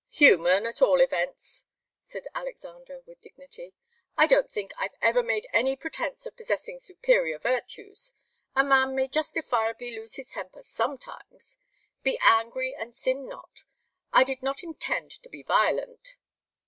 [0.13, 1.65] "Human, at all events,"
[2.01, 3.75] said Alexander, with dignity;
[4.17, 8.13] "I don't think I've ever made any pretence of possessing superior virtues.
[8.55, 11.55] A man may justifiably lose his temper sometimes.
[12.01, 13.61] 'Be angry and sin not.'
[14.11, 16.15] I did not intend to be violent."